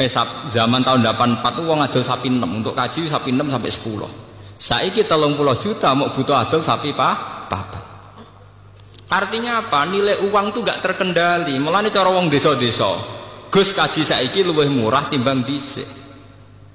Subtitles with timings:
[0.00, 0.08] Eh
[0.48, 4.08] zaman tahun 84 tuh wong adol sapi 6 untuk kaji sapi 6 sampai 10.
[4.56, 7.84] Saiki 30 juta mau butuh adol sapi pa papat.
[9.12, 9.84] Artinya apa?
[9.84, 11.52] Nilai uang tuh gak terkendali.
[11.60, 12.96] Mulane cara wong desa-desa.
[13.52, 15.84] Gus kaji saiki luwih murah timbang dhisik.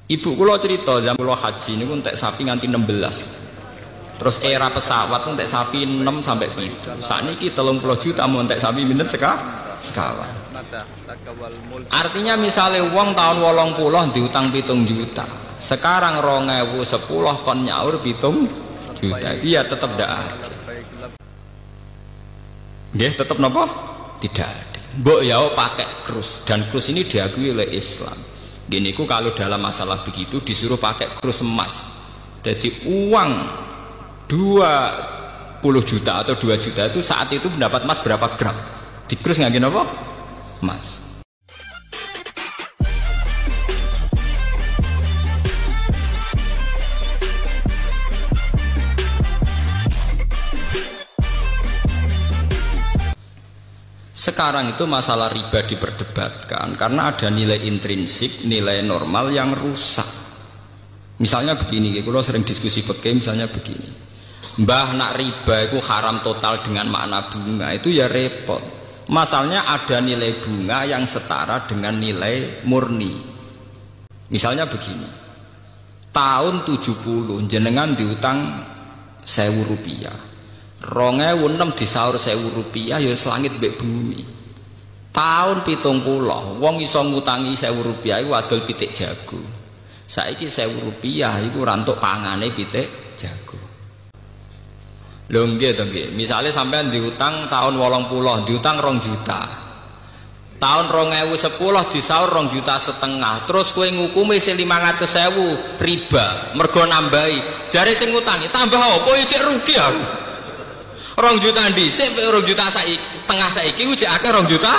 [0.05, 4.21] Ibu kula cerita zaman kula haji niku entek sapi nganti 16.
[4.21, 7.01] Terus era pesawat entek sapi 6 sampai 7.
[7.01, 9.33] Sakniki 30 juta mau entek sapi minten seka
[9.81, 10.44] sekawan.
[11.91, 15.23] Artinya misalnya uang tahun wolong puluh diutang pitung juta.
[15.59, 18.45] Sekarang rongewu sepuluh kon nyaur pitung
[18.99, 19.33] juta.
[19.39, 20.47] Iya tetap tidak ada.
[22.95, 23.67] Dia tetap nopo?
[24.23, 24.79] Tidak ada.
[24.95, 28.15] Mbok ya pakai krus dan krus ini diakui oleh Islam.
[28.65, 31.83] Gini ku kalau dalam masalah begitu disuruh pakai krus emas.
[32.39, 33.31] Jadi uang
[34.31, 38.55] 20 juta atau 2 juta itu saat itu mendapat emas berapa gram?
[39.05, 39.83] Di krus nggak gini apa?
[40.63, 41.05] Emas.
[54.25, 60.07] Sekarang itu masalah riba diperdebatkan karena ada nilai intrinsik, nilai normal yang rusak.
[61.21, 63.87] Misalnya begini, kalau sering diskusi fikih misalnya begini.
[64.65, 68.84] Mbah nak riba itu haram total dengan makna bunga itu ya repot.
[69.05, 73.21] Masalahnya ada nilai bunga yang setara dengan nilai murni.
[74.33, 75.27] Misalnya begini.
[76.09, 78.65] Tahun 70 jenengan diutang
[79.25, 80.13] sewu rupiah
[80.85, 84.21] rongewu enam disaur sewu rupiah ya selangit bek bumi
[85.09, 89.41] tahun pitung puluh wong iso ngutangi sewu rupiah itu adol pitik jago
[90.05, 93.57] saiki sewu rupiah itu rantuk pangane pitik jago
[95.25, 96.13] lho to nggih.
[96.13, 99.65] Misale sampean diutang tahun puluh diutang rong juta.
[100.55, 103.43] Tahun rongewu sepuluh disaur rong juta setengah.
[103.43, 107.69] Terus kue ngukumi si lima ratus sewu riba mergo nambahi.
[107.73, 109.11] Jari sing ngutangi tambah apa?
[109.25, 110.03] Cek rugi aku.
[111.15, 112.95] Rong juta dhisik rong juta saiki
[113.27, 114.73] tengah saiki ujek akeh rong juta.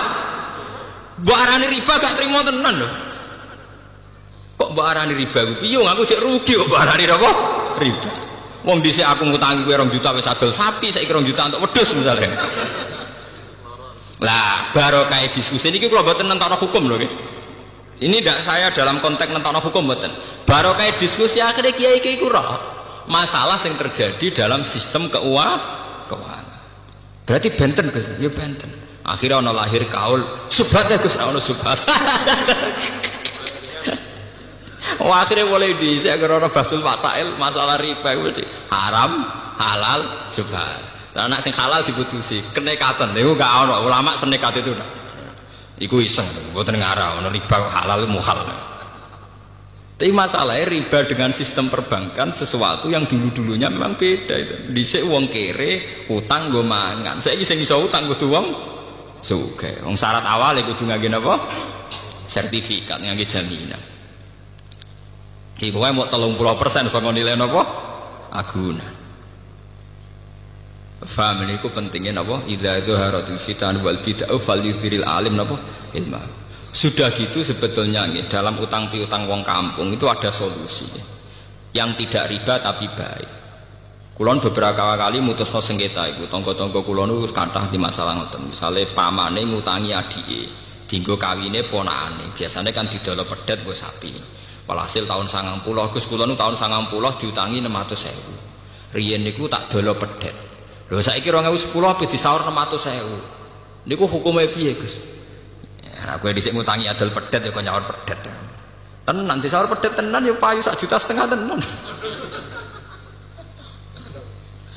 [1.16, 2.88] Mbok arani riba gak trimo tenan lho.
[4.56, 5.80] Kok mbok arani riba ku piye?
[5.80, 7.30] Aku cek rugi kok mbok arani apa?
[7.76, 8.25] Riba
[8.66, 11.94] wong dhisik aku ngutangi kowe rong juta wis adol sapi saiki rong juta untuk wedhus
[11.94, 12.34] misalnya.
[14.20, 16.98] Lah baru kayak diskusi ini kalau buatan nentara hukum loh
[17.96, 19.88] ini tidak saya dalam konteks nentara hukum
[20.44, 22.44] baru kayak diskusi akhirnya kiai kiai kurang
[23.06, 25.76] masalah yang terjadi dalam sistem keuangan
[26.10, 26.44] keuangan.
[27.26, 28.06] Berarti benten Gus.
[28.22, 28.70] Ya benten.
[29.06, 30.22] Akhirnya ono lahir kaul.
[30.50, 31.18] Subhat ya Gus.
[31.18, 31.78] Ono subhat
[35.02, 39.26] Oh, akhirnya boleh di saya karena basul masail masalah riba itu haram
[39.58, 40.80] halal subhat
[41.16, 44.72] nah, anak sing halal diputusi kenekatan itu gak ono ulama senekat itu
[45.76, 46.24] Iku iseng,
[46.56, 48.48] buat ngarah, ono riba halal muhal.
[49.96, 54.68] Tapi masalahnya riba dengan sistem perbankan sesuatu yang dulu-dulunya memang beda.
[54.72, 57.20] Dhisik wong kere utang gue mangan.
[57.20, 58.46] Saya sing iso utang kudu wong
[59.24, 59.80] suge.
[59.84, 61.44] Wong syarat awal kudu ngangge napa?
[62.28, 63.95] Sertifikat ngangge jaminan.
[65.56, 67.62] Ki kowe mau 30% saka nilai napa?
[68.32, 68.84] Aguna.
[71.06, 72.44] Faham ini ku pentingnya napa?
[72.44, 75.56] Idza dzaharatul fitan wal bid'ah fal alim napa?
[75.96, 76.46] Ilmu
[76.76, 80.84] sudah gitu sebetulnya nih, dalam utang piutang wong kampung itu ada solusi
[81.72, 83.30] yang tidak riba tapi baik
[84.12, 88.84] kulon beberapa kali mutus no sengketa itu tonggo-tonggo kulon itu kata di masalah ngoten misalnya
[88.92, 90.52] pamane ngutangi adike
[90.84, 94.12] dinggo kawine ponakane biasanya kan di dalam pedet gue sapi
[94.66, 98.34] walhasil tahun sangang pulau gus kulon tahun sangang pulau diutangi enam ratus sewu
[98.94, 100.34] riyen niku tak dolo pedet
[100.90, 103.18] lho saya kira nggak sepuluh apa disaur enam ratus sewu
[103.86, 104.98] niku hukumnya piye gus
[106.06, 108.30] Nah, gue di sini ngutangi adol pedet ya kok nyawar pedet.
[109.02, 111.58] Tenan disawar pedet tenan ya payu sak juta setengah tenan.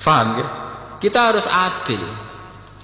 [0.05, 0.47] Faham ya?
[0.97, 2.01] Kita harus adil.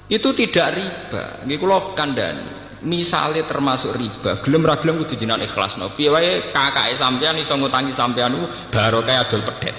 [0.06, 1.42] Itu tidak riba.
[1.42, 2.65] Nggih kula kandhani.
[2.85, 5.97] Misalnya termasuk riba, gelem ra gelem kudu jenengan ikhlasno.
[5.97, 8.38] Piye wae kakake sampean iso ngutangi sampean
[8.69, 9.75] baru kayak adol pedet.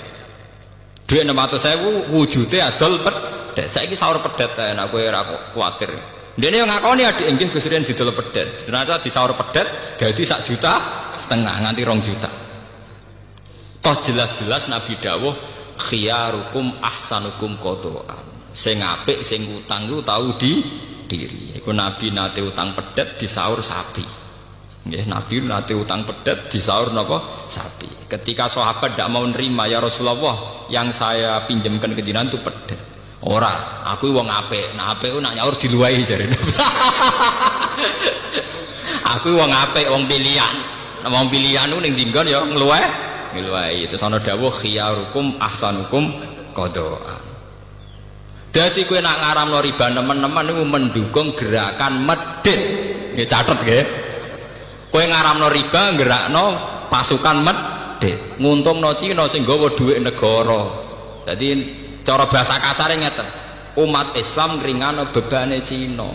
[1.07, 3.71] Dhuwit 600.000 wujude adol pedet.
[3.71, 5.23] Saiki sahur pedet enak kowe ora
[5.55, 5.95] kuwatir.
[6.37, 8.67] Ini yang ngakoni adik enggih Gus Rian didol pedet.
[8.67, 10.75] Ternyata disaur pedet jadi sak juta
[11.15, 12.29] setengah nganti rong juta.
[13.81, 15.33] Toh jelas-jelas Nabi dawuh
[15.79, 18.51] khiyarukum ahsanukum qadaan.
[18.51, 20.61] Sing apik sing utang ku tahu di
[21.07, 21.57] diri.
[21.57, 24.27] Iku Nabi nate utang pedet disaur sapi.
[24.87, 27.23] Nggih, Nabi nate utang pedet disaur napa?
[27.51, 28.07] Sapi.
[28.07, 32.79] Ketika sahabat tidak mau nerima ya Rasulullah, yang saya pinjamkan ke jinan itu pedet.
[33.27, 34.79] Ora, aku wong apik.
[34.79, 36.31] Nah apik nak nyaur diluwahi jare.
[39.19, 40.55] aku wong apik, wong pilihan.
[41.11, 42.87] Mau pilihan ning dinggon ya ngluweh,
[43.35, 43.91] ngluwehi.
[43.91, 46.15] Terus ana dawuh khiyarukum ahsanukum
[46.55, 47.26] qadaan.
[48.57, 52.57] Dadi kowe nak ngaramno riba nemen-nemen niku mendukung gerakan medit.
[53.13, 53.85] Nggih catet nggih.
[54.89, 56.45] Kowe ngaramno riba gerakno
[56.89, 58.17] pasukan medit.
[58.41, 60.73] Nguntungno Cina sing gawa dhuwit negara.
[61.29, 61.49] Dadi
[62.01, 63.29] cara bahasa kasare ngeten.
[63.77, 66.09] Umat Islam ngringano bebane Cina.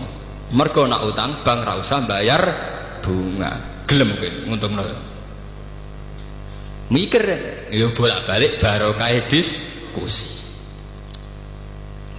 [0.49, 2.41] Mergo nak utang bank ra usah bayar
[3.05, 3.85] bunga.
[3.85, 4.83] Gelem kowe nguntungno.
[6.89, 7.23] Mikir
[7.69, 10.40] ya bolak-balik barokah diskusi.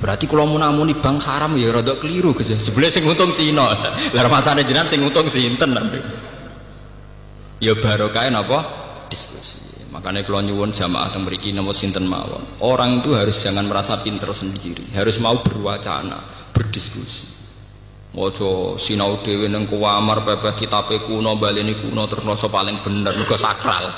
[0.02, 2.58] Berarti kalau mau namuni bank haram ya rada keliru gitu.
[2.58, 3.70] Sebelah sing untung Cina.
[4.18, 5.70] Lah masane jenengan sing untung sinten.
[7.62, 8.58] Ya barokah apa?
[9.06, 9.62] Diskusi.
[9.94, 12.42] Makanya kalau nyuwun jamaah teng mriki napa sinten mawon.
[12.64, 17.30] Orang itu harus jangan merasa pinter sendiri, harus mau berwacana, berdiskusi.
[18.16, 23.36] Mojo sinau dhewe ning kuwamar pepeh kitabe kuno baleni kuno terus rasa paling bener mergo
[23.38, 23.88] sakral.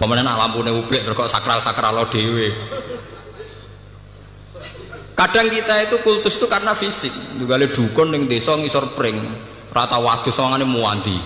[0.00, 2.48] Pemenen lampune ublik terus sakral-sakral dhewe.
[5.12, 7.12] Kadang kita itu kultus itu karena fisik.
[7.36, 9.20] Juga le dukun ning desa ngisor pring,
[9.68, 11.18] rata waktu sawangane muandi.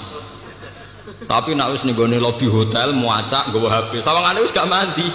[1.26, 5.06] Tapi nak wis ning lobi hotel muacak nggawa HP, sawangane wis gak mandi.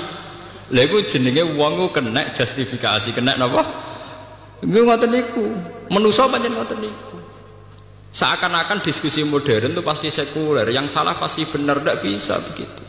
[0.72, 3.60] Iku jenenge wong ku kena justifikasi, kena napa?
[4.64, 5.46] Nggih ngoten niku.
[5.92, 7.20] Menusa pancen ngoten niku.
[8.12, 12.84] Seakan-akan diskusi modern itu pasti sekuler, yang salah pasti benar, tidak bisa begitu.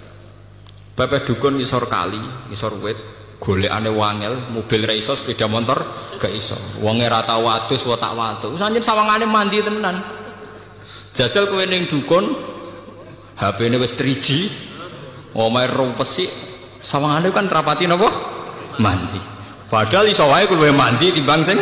[0.99, 2.19] Bapak dukun ngisor kali,
[2.51, 2.99] ngisor wet,
[3.43, 5.83] golekane wangel mobil ra iso sepeda motor
[6.15, 6.55] gak iso.
[6.79, 8.55] Wonge ra tau wadus wa tak watu.
[8.79, 9.99] Sawangane mandi tenan.
[11.11, 12.31] Jajal kowe ning dukun
[13.35, 14.47] HP-ne wis 3G
[15.35, 16.31] omahe rumpesi
[16.79, 18.09] sawangane kan terapati napa?
[18.79, 19.19] Mandi.
[19.67, 21.59] Padahal iso wae mandi timbang sing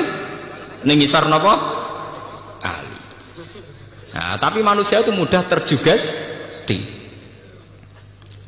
[0.85, 1.81] ning ngisor napa?
[2.61, 2.97] Kali
[4.13, 6.29] nah tapi manusia itu mudah terjugas.
[6.69, 6.85] Ting.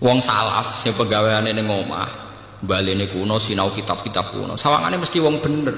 [0.05, 2.31] Wong salaf sing pegawaiane ning omah
[2.62, 4.55] balene kuno sinau kitab-kitab kuno.
[4.55, 5.76] Sawangane mesti wong bener.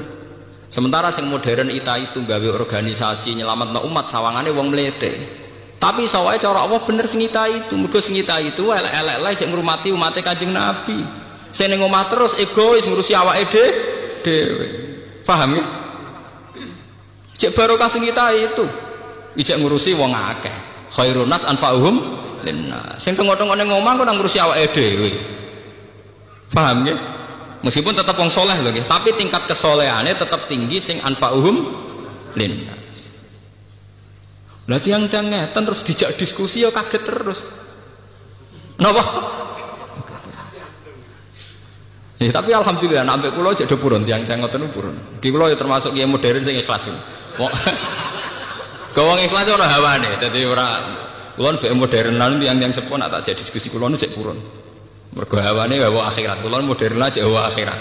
[0.68, 5.44] Sementara sing modern ita itu gawe organisasi nyelamat no umat sawangane wong melete
[5.84, 7.76] tapi sawai cara Allah bener sing ita itu.
[7.76, 11.04] Mergo sing ita itu elek-elek lah sing ngurmati umatnya kanjeng Nabi.
[11.52, 13.68] Sing ning terus egois ngurusi awake dhewe
[14.24, 14.68] dhewe
[15.28, 15.64] paham ya?
[17.36, 18.64] Cek barokah sing ita itu.
[19.36, 20.56] Ijek ngurusi wong akeh.
[20.88, 22.00] Khairun nas anfa'uhum
[22.48, 22.96] linnas.
[22.96, 25.10] Sing tengok-tengok ning omah kok ngurusi awake dhewe
[26.54, 26.96] paham ya
[27.66, 31.56] meskipun tetap wong soleh loh ya tapi tingkat kesolehannya tetap tinggi sing anfa'uhum
[32.38, 33.10] linnas
[34.80, 37.42] tiang tiang ngeten terus dijak diskusi ya kaget terus
[38.78, 39.02] kenapa
[42.24, 44.96] Ya, tapi alhamdulillah sampai pulau jadi purun tiang tiang ngoten purun.
[45.20, 46.88] Di pulau ya termasuk yang modern sing ikhlas.
[48.96, 50.80] Gawang ikhlas ora hawane, dadi ora
[51.36, 54.40] kulon be modernan tiang tiang sepon tak jadi diskusi kulon cek purun.
[55.14, 56.42] Mergo hawane bawa akhirat.
[56.42, 57.78] Kula modern aja bawa akhirat.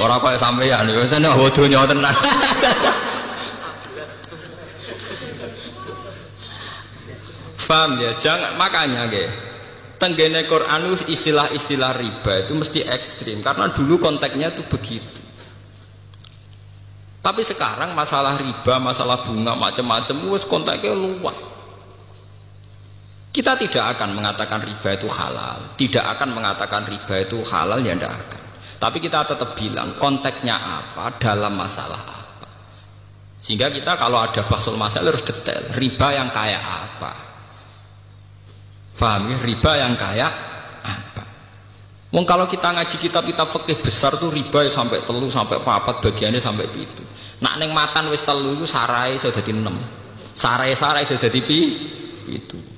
[0.00, 2.16] Ora kaya sampeyan yo tenan bawa donya tenan.
[7.66, 8.16] Faham ya?
[8.16, 9.28] Jangan makanya nggih.
[9.96, 15.24] Tenggene Quran istilah-istilah riba itu mesti ekstrim karena dulu konteksnya itu begitu.
[17.24, 21.55] Tapi sekarang masalah riba, masalah bunga macam-macam wis konteksnya luas.
[23.36, 28.16] Kita tidak akan mengatakan riba itu halal, tidak akan mengatakan riba itu halal ya tidak
[28.16, 28.42] akan.
[28.80, 32.48] Tapi kita tetap bilang konteksnya apa dalam masalah apa.
[33.36, 35.68] Sehingga kita kalau ada baksul masalah harus detail.
[35.76, 37.12] Riba yang kayak apa?
[38.96, 39.36] Faham ya?
[39.36, 40.32] Riba yang kayak
[40.80, 41.24] apa?
[42.16, 46.40] Wong kalau kita ngaji kitab-kitab fikih besar tuh riba ya sampai telu sampai papat bagiannya
[46.40, 47.04] sampai itu.
[47.44, 49.76] Nak neng matan wis telu sarai sudah di enam.
[50.32, 51.60] Sarai-sarai sudah di pi
[52.32, 52.75] itu.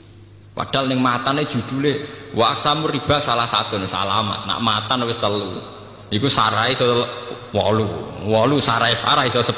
[0.59, 2.03] Padahal ning matane judule
[2.35, 4.51] wa aksamu riba salah satu nih salamat.
[4.51, 5.63] Nak matan wis telu.
[6.11, 7.07] Iku sarai iso
[7.55, 8.27] 8.
[8.27, 8.27] 8
[8.59, 9.55] sarai-sarai iso 10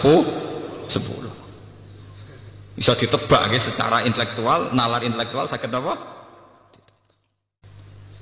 [0.92, 2.76] 10.
[2.76, 5.94] Bisa ditebak ya secara intelektual, nalar intelektual sakit apa?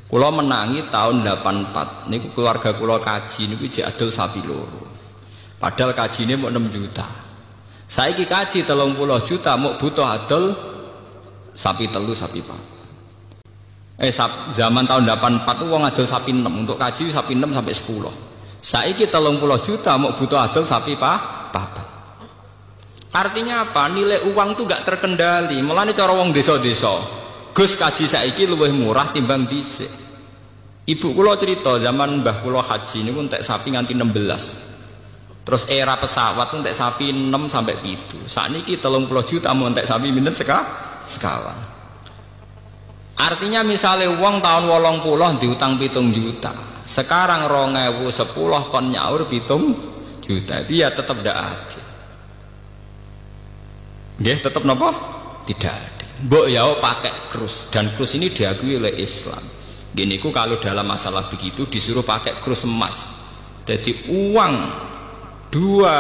[0.07, 2.07] Kulo menangi tahun 84.
[2.15, 4.87] Niku keluarga kulo kaji niku jek adol sapi loro.
[5.59, 7.11] Padahal kaji ini mau 6 juta.
[7.91, 10.45] Saiki kaji 30 juta mau butuh adol
[11.59, 12.87] sapi telu sapi papat
[13.99, 17.75] eh sap, zaman tahun 84 itu uang adol sapi 6 untuk kaji sapi 6 sampai
[17.75, 18.29] 10
[18.63, 21.87] saiki telung puluh juta mau butuh adol sapi pa, papat.
[23.15, 23.89] Artinya apa?
[23.89, 25.59] Nilai uang itu gak terkendali.
[25.65, 26.95] Malah ini cara uang desa-desa
[27.55, 29.91] gus kaji saiki lebih murah timbang dhisik.
[30.89, 36.61] Ibu kulo cerita zaman mbah kulo haji ini entek sapi nganti 16 terus era pesawat
[36.61, 40.65] entek sapi 6 sampai itu saat ini telung puluh juta mau entek sapi minta seka
[41.09, 41.79] sekawan
[43.19, 46.55] Artinya misalnya uang tahun wolong puluh diutang pitung juta.
[46.87, 49.75] Sekarang rongewu sepuluh kon nyaur pitung
[50.23, 50.63] juta.
[50.63, 51.85] Itu ya tetap tidak adil.
[54.23, 54.89] Dia tetap nopo?
[55.43, 56.07] Tidak ada.
[56.19, 59.43] Mbok ya pakai krus dan krus ini diakui oleh Islam.
[59.91, 63.03] Gini ku kalau dalam masalah begitu disuruh pakai krus emas.
[63.67, 64.55] Jadi uang
[65.51, 65.97] dua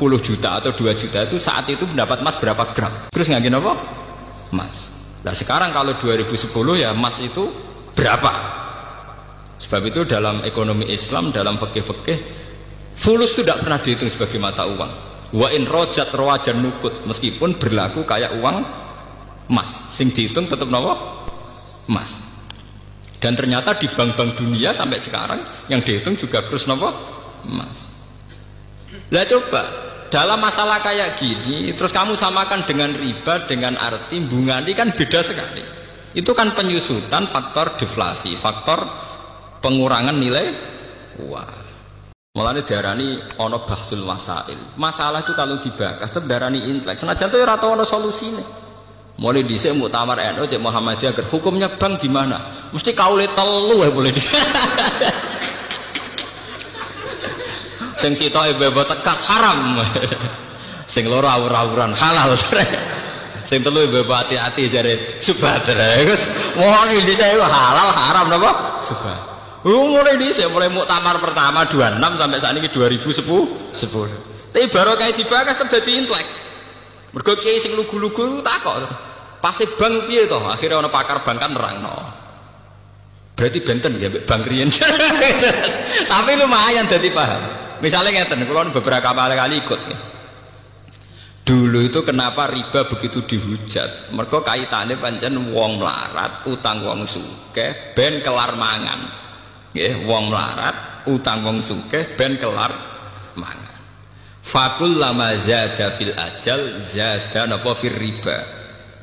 [0.00, 3.54] puluh juta atau 2 juta itu saat itu mendapat emas berapa gram terus nggak gini
[3.54, 4.01] apa?
[4.52, 4.92] Emas
[5.24, 8.32] nah sekarang kalau 2010 ya emas itu berapa?
[9.62, 12.18] Sebab itu dalam ekonomi Islam dalam fikih-fikih
[12.92, 14.92] fulus itu tidak pernah dihitung sebagai mata uang.
[15.32, 18.56] Wa in rojat rawajan nukut meskipun berlaku kayak uang
[19.48, 21.24] emas sing dihitung tetap nopo?
[21.88, 22.20] Emas
[23.22, 25.40] dan ternyata di bank-bank dunia sampai sekarang
[25.70, 26.90] yang dihitung juga terus nopo?
[27.48, 27.88] Emas
[29.08, 34.76] lah coba dalam masalah kayak gini terus kamu samakan dengan riba dengan arti bunga ini
[34.76, 35.64] kan beda sekali.
[36.12, 38.84] Itu kan penyusutan faktor deflasi faktor
[39.64, 40.52] pengurangan nilai
[41.16, 41.64] uang.
[42.36, 44.76] Malah ini ono bahsul masail.
[44.76, 47.00] Masalah itu kalau dibahas tetap darani intelek.
[47.00, 48.62] Senajan itu ya rata solusi nih
[49.20, 54.08] mulai di sini muktamar NU cek Muhammadiyah hukumnya bank gimana mesti kau telu ya boleh
[54.08, 54.22] di
[58.02, 59.78] sing sitok ibu tekas haram
[60.92, 62.34] sing loro awur-awuran halal
[63.48, 66.26] sing telu ibu hati-hati jare subhadra terus
[66.58, 69.30] wong ini saya halal haram napa subhadra
[69.62, 74.50] Oh, mulai di saya mulai muktamar pertama 26 sampai saat ini 2010 10.
[74.50, 76.26] Tapi baru kayak dibahas terjadi intelek.
[77.14, 78.90] Mergo kiai sing lugu-lugu takok.
[79.38, 80.50] Pasti bank piye toh?
[80.50, 81.94] Akhirnya ono pakar bank kan nerangno.
[83.38, 84.66] Berarti benten ya bank riyen.
[86.10, 87.61] Tapi lumayan jadi paham.
[87.82, 89.98] Misalnya ngeten, kalau beberapa kali ikut ya.
[91.42, 94.14] Dulu itu kenapa riba begitu dihujat?
[94.14, 99.10] Mereka kaitannya pancen wong melarat, utang wong suke, ben kelar mangan.
[99.74, 102.70] Ya, wong melarat, utang wong suke, ben kelar
[103.34, 103.74] mangan.
[104.38, 108.38] Fakul lama zada fil ajal, zada napa fil riba.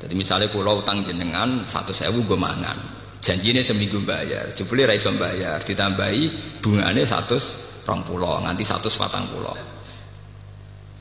[0.00, 2.76] Jadi misalnya kalau utang jenengan satu sewu gue mangan,
[3.20, 7.36] janjinya seminggu bayar, jebule ra iso bayar, ditambahi bunganya satu
[7.90, 9.58] rong pulau nganti satu sepatang pulau.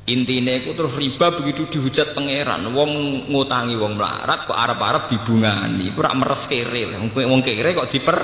[0.09, 2.65] Intinya itu terus riba begitu dihujat pangeran.
[2.73, 2.89] Wong
[3.29, 5.93] ngutangi wong melarat kok arab-arab dibungani.
[5.93, 6.97] Ku rak meres kere.
[7.13, 8.17] Wong kere kok diper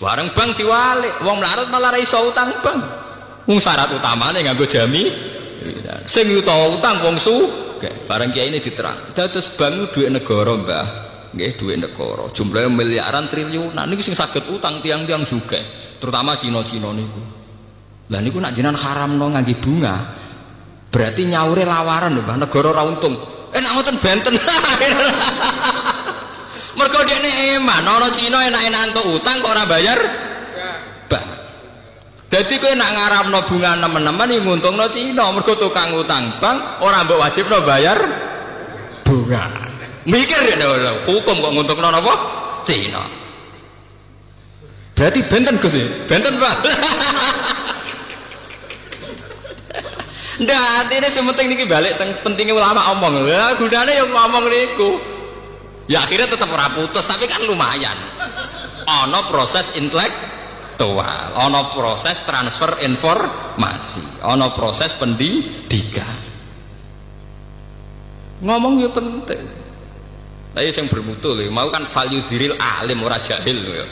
[0.00, 1.20] bareng bang diwalik.
[1.20, 2.80] Wong melarat malah iso utang bang.
[3.44, 5.12] Wong syarat utamanya nganggo jami.
[6.08, 7.36] Sing yuta utang wong su
[8.08, 9.12] bareng kiai ini diterang.
[9.12, 10.86] Dados bank duit negara mbah.
[11.36, 12.24] Nggih duit negara.
[12.32, 13.84] Jumlahnya miliaran triliunan.
[13.84, 15.60] Ini sing sakit utang tiang-tiang juga
[15.98, 17.22] terutama Cina-Cina niku.
[18.06, 19.94] Lah niku nak jenengan haram no ngangge bunga.
[20.86, 23.18] Berarti nyaure lawaran lho, Mbah, negara ora untung.
[23.52, 24.34] Eh nak ngoten benten.
[26.78, 29.98] Mergo dekne eman, ana Cina enak-enak entuk utang kok ora bayar.
[31.08, 31.24] Bah.
[32.28, 37.16] Dadi kowe nak ngarapno bunga nemen-nemen iki nguntungno Cina, mergo tukang utang bank ora mbok
[37.16, 37.98] wajibno bayar
[39.02, 39.44] bunga.
[40.06, 42.14] Mikir ya hukum kok nguntungno napa?
[42.62, 43.25] Cina.
[44.96, 45.84] Berarti benten Gus ya?
[46.08, 46.56] Benten Pak.
[50.36, 53.28] Ndak, ini sementing niki balik pentingnya ulama omong.
[53.28, 54.96] Ya gunane yang ngomong niku.
[55.86, 57.94] Ya akhirnya tetap ora putus, tapi kan lumayan.
[59.04, 66.16] Ono proses intelektual, ono proses transfer informasi, ono proses pendidikan.
[68.40, 69.44] Ngomong ya penting.
[70.56, 73.84] Tapi yang bermutu lho, mau kan value diril alim ora jahil ya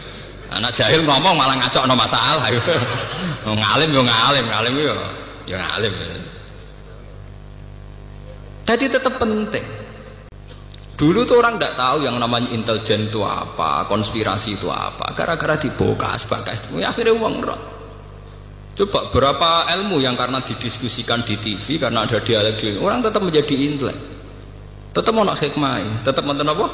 [0.52, 2.48] anak jahil ngomong malah ngacok no masalah
[3.44, 4.96] ngalim yo ngalim ngalim yo
[5.48, 5.92] yo ngalim.
[8.64, 9.64] Jadi tetap penting.
[10.94, 15.12] Dulu tuh orang tidak tahu yang namanya intelijen itu apa konspirasi itu apa.
[15.12, 17.60] Gara-gara dibokas bakas ya akhirnya uang roh.
[18.74, 23.54] Coba berapa ilmu yang karena didiskusikan di TV karena ada dialog di orang tetap menjadi
[23.54, 23.98] intelek.
[24.94, 26.66] Tetap mau nak hikmah tetap menten apa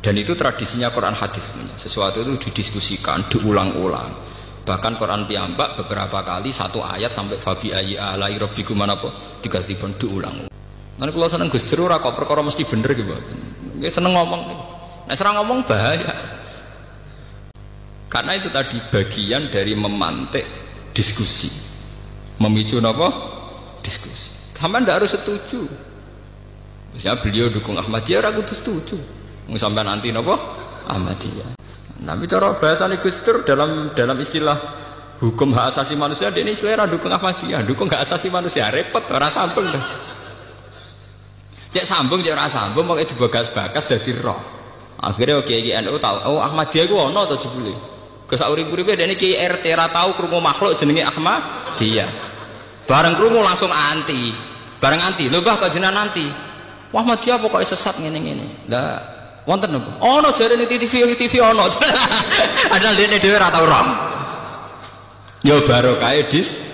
[0.00, 4.32] dan itu tradisinya Quran hadis sesuatu itu didiskusikan diulang-ulang.
[4.64, 9.08] Bahkan Quran piyambak beberapa kali satu ayat sampai fabi ayi alai rabbikum mana apa
[9.40, 10.48] tiga ribuan diulang
[11.00, 13.16] nanti kalau seneng Gus Dur kok perkara mesti bener gitu
[13.80, 14.42] Gak seneng ngomong.
[15.08, 16.12] Nah serang ngomong bahaya.
[18.12, 20.44] Karena itu tadi bagian dari memantik
[20.92, 21.48] diskusi.
[22.36, 23.08] Memicu apa?
[23.80, 24.36] Diskusi.
[24.52, 25.64] Kamu tidak harus setuju.
[26.92, 28.96] Misalnya beliau dukung Ahmadiyah aku tuh setuju
[29.56, 30.36] sampai nanti nopo
[30.90, 31.56] Ahmadiyah
[32.00, 34.58] tapi cara bahasa Gus dalam dalam istilah
[35.20, 39.30] hukum hak asasi manusia dia ini selera dukung Ahmadiyah dukung hak asasi manusia repot orang
[39.30, 39.84] sambung dah
[41.70, 44.38] Cek sambung cek ora sambung pokoke dibagas-bagas dadi roh.
[45.00, 47.72] Akhirnya oke iki NU tahu, oh Ahmadiyah ku ono to jebule.
[48.30, 52.10] Sak urip-uripe dene ki RT ra tau krungu makhluk jenenge Ahmadiyah.
[52.90, 54.34] Bareng krungu langsung anti.
[54.82, 56.26] Bareng anti, lho Mbah kok jenengan anti.
[56.90, 58.66] Wah Ahmadiyah pokoke sesat ngene-ngene.
[58.66, 59.19] Lah
[59.50, 59.90] wonten nopo?
[59.98, 61.66] Ono jarene TV TV ono.
[62.70, 63.86] Padahal dene dhewe ra tau roh.
[65.42, 66.69] Yo barokah dis